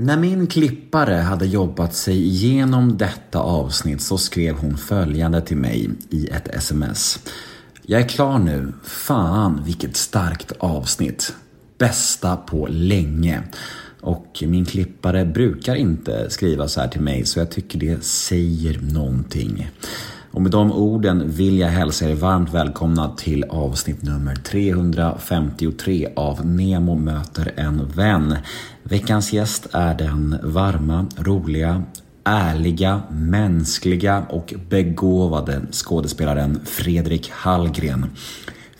[0.00, 5.90] När min klippare hade jobbat sig igenom detta avsnitt så skrev hon följande till mig
[6.10, 7.18] i ett sms.
[7.82, 8.72] Jag är klar nu.
[8.84, 11.34] Fan vilket starkt avsnitt.
[11.78, 13.42] Bästa på länge.
[14.00, 18.80] Och min klippare brukar inte skriva så här till mig så jag tycker det säger
[18.80, 19.70] någonting.
[20.30, 26.46] Och med de orden vill jag hälsa er varmt välkomna till avsnitt nummer 353 av
[26.46, 28.36] Nemo möter en vän.
[28.82, 31.82] Veckans gäst är den varma, roliga,
[32.24, 38.06] ärliga, mänskliga och begåvade skådespelaren Fredrik Hallgren.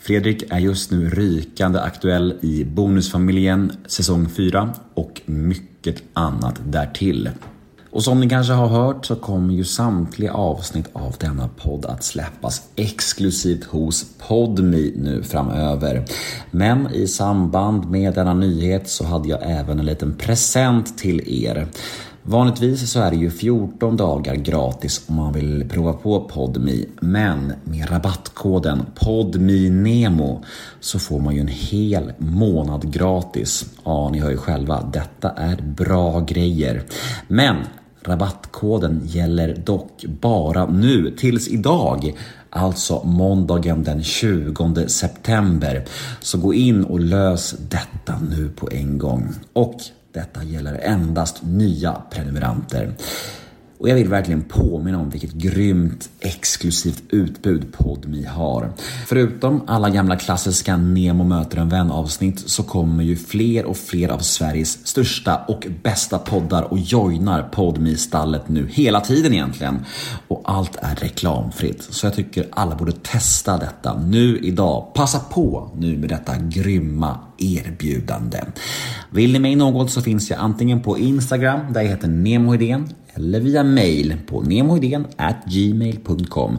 [0.01, 7.29] Fredrik är just nu rykande aktuell i Bonusfamiljen säsong 4 och mycket annat därtill.
[7.91, 12.03] Och som ni kanske har hört så kommer ju samtliga avsnitt av denna podd att
[12.03, 16.05] släppas exklusivt hos Podmi nu framöver.
[16.51, 21.67] Men i samband med denna nyhet så hade jag även en liten present till er.
[22.23, 26.85] Vanligtvis så är det ju 14 dagar gratis om man vill prova på Podmi.
[27.01, 30.43] Men med rabattkoden PODMINEMO
[30.79, 33.65] så får man ju en hel månad gratis.
[33.83, 36.83] Ja, ni hör ju själva, detta är bra grejer.
[37.27, 37.55] Men
[38.03, 42.17] Rabattkoden gäller dock bara nu tills idag,
[42.49, 45.85] alltså måndagen den 20 september.
[46.19, 49.33] Så gå in och lös detta nu på en gång.
[49.53, 49.75] Och
[50.13, 52.93] detta gäller endast nya prenumeranter.
[53.79, 58.73] Och jag vill verkligen påminna om vilket grymt exklusivt utbud Podmi har.
[59.07, 64.09] Förutom alla gamla klassiska Nemo möter en vän avsnitt så kommer ju fler och fler
[64.09, 69.85] av Sveriges största och bästa poddar och joinar Podmi stallet nu hela tiden egentligen.
[70.27, 71.83] Och allt är reklamfritt.
[71.83, 74.93] Så jag tycker alla borde testa detta nu idag.
[74.93, 78.43] Passa på nu med detta grymma erbjudande.
[79.11, 83.39] Vill ni mig något så finns jag antingen på Instagram där jag heter Nemohedén eller
[83.39, 84.39] via mail på
[85.45, 86.57] gmail.com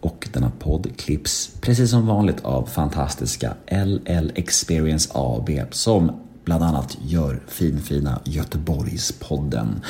[0.00, 6.12] och denna podd klipps precis som vanligt av fantastiska LL Experience AB som
[6.44, 9.80] bland annat gör finfina Göteborgspodden.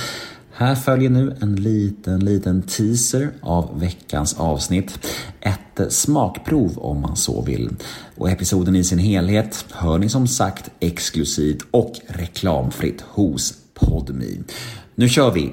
[0.53, 5.07] Här följer nu en liten, liten teaser av veckans avsnitt.
[5.41, 7.71] Ett smakprov om man så vill.
[8.17, 14.41] Och episoden i sin helhet hör ni som sagt exklusivt och reklamfritt hos Podmi.
[14.95, 15.53] Nu kör vi!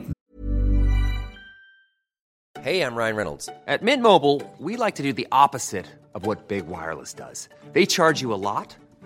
[2.68, 3.46] Hej, jag Ryan Reynolds.
[3.46, 7.50] På Mint Mobile, we like to do the opposite of what Big Wireless does.
[7.74, 8.76] They charge you a lot,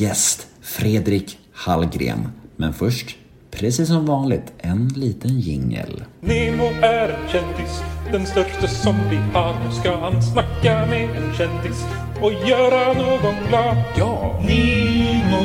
[0.00, 2.28] Gäst Fredrik Hallgren.
[2.56, 3.16] Men först,
[3.50, 6.04] precis som vanligt, en liten jingel.
[6.20, 7.80] Nemo är en kändis,
[8.12, 9.54] den största som vi har.
[9.64, 11.84] Nu ska han snacka med en kändis
[12.20, 13.76] och göra någon glad.
[13.96, 14.40] Ja!
[14.42, 15.44] Nemo,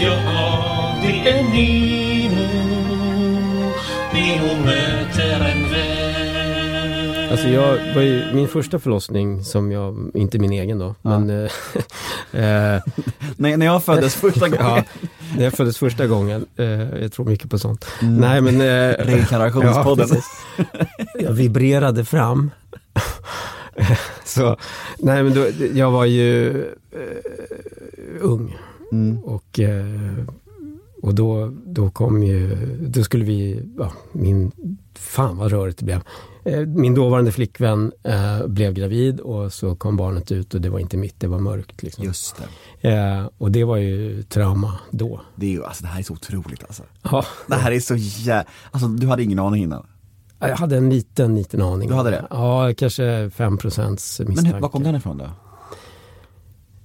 [0.00, 2.48] ja det är Nemo.
[4.12, 6.18] Nemo möter en vän.
[7.30, 11.28] Alltså jag var ju, min första förlossning som jag, inte min egen då, men
[12.32, 12.82] eh, eh,
[13.36, 14.64] När, jag föddes första gången.
[14.66, 14.84] ja,
[15.36, 16.46] när jag föddes första gången,
[17.00, 17.86] jag tror mycket på sånt.
[18.00, 18.60] Nej men...
[18.60, 20.08] Eh, Reinkarnationspodden.
[20.56, 20.64] ja,
[21.14, 22.50] jag vibrerade fram.
[24.24, 24.56] Så,
[24.98, 26.62] nej men då, jag var ju
[26.92, 28.56] eh, ung.
[28.92, 29.18] Mm.
[29.24, 30.24] Och, eh,
[31.02, 34.52] och då, då kom ju, då skulle vi, ja, min,
[34.94, 36.00] fan vad rörigt det blev.
[36.48, 40.78] Eh, Min dåvarande flickvän eh, blev gravid och så kom barnet ut och det var
[40.78, 41.82] inte mitt, det var mörkt.
[41.82, 42.04] Liksom.
[42.04, 42.36] Just
[42.80, 42.90] det.
[42.90, 45.20] Eh, och det var ju trauma då.
[45.36, 46.82] Det, är ju, alltså, det här är så otroligt alltså.
[47.02, 48.44] Ja, Det här är så jä...
[48.70, 49.86] Alltså du hade ingen aning innan?
[50.40, 51.88] jag hade en liten, liten aning.
[51.88, 52.26] Du hade det?
[52.30, 54.54] Ja, kanske 5 procents Men misstanke.
[54.54, 55.30] hur, var kom den ifrån då?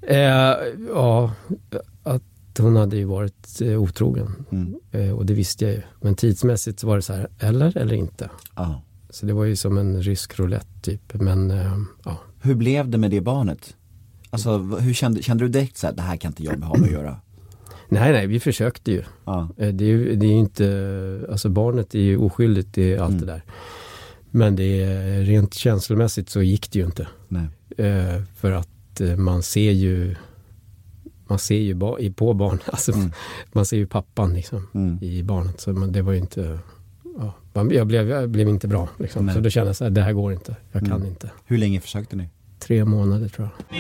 [0.07, 0.56] Eh,
[0.94, 1.31] ja,
[2.04, 2.24] att
[2.59, 4.45] hon hade ju varit eh, otrogen.
[4.51, 4.75] Mm.
[4.92, 5.81] Eh, och det visste jag ju.
[6.01, 8.30] Men tidsmässigt så var det så här, eller eller inte.
[8.56, 8.81] Ja.
[9.13, 11.13] Så det var ju som en rysk roulette typ.
[11.13, 12.18] Men eh, ja.
[12.42, 13.75] Hur blev det med det barnet?
[14.30, 16.86] Alltså hur kände, kände du direkt så här, det här kan inte jag ha med
[16.88, 17.18] att göra?
[17.89, 19.04] Nej, nej, vi försökte ju.
[19.25, 19.50] Ja.
[19.57, 23.10] Eh, Det är ju det är ju inte, alltså barnet är ju oskyldigt i allt
[23.12, 23.19] Mm.
[23.25, 23.44] det där.
[24.31, 27.07] Men det är, rent känslomässigt så gick det ju inte.
[27.27, 27.48] Nej.
[27.77, 30.16] Eh, för att eh, man ser ju
[31.27, 33.12] man ser ju ba, på barn, alltså, Mm.
[33.51, 35.62] man ser ju pappan liksom, i barnet.
[35.62, 36.59] Så man, det var ju inte,
[37.19, 38.90] ja, man, jag, blev, jag blev inte bra.
[39.00, 39.30] Liksom.
[39.34, 41.08] Så då kände jag så här, det här går inte, jag kan Mm.
[41.08, 41.32] inte.
[41.46, 42.30] Hur länge försökte ni?
[42.60, 43.80] Tre månader tror jag.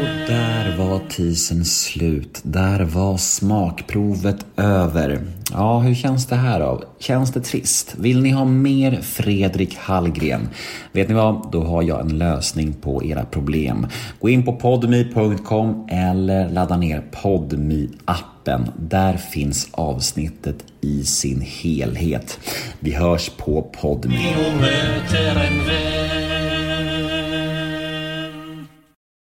[0.00, 2.40] Och där var tisen slut.
[2.42, 5.20] Där var smakprovet över.
[5.52, 6.82] Ja, hur känns det här då?
[6.98, 7.94] Känns det trist?
[7.98, 10.48] Vill ni ha mer Fredrik Hallgren?
[10.92, 11.50] Vet ni vad?
[11.52, 13.86] Då har jag en lösning på era problem.
[14.20, 18.68] Gå in på podmi.com eller ladda ner podmi-appen.
[18.76, 22.38] Där finns avsnittet i sin helhet.
[22.80, 24.34] Vi hörs på podmi.
[24.60, 26.17] möter en vän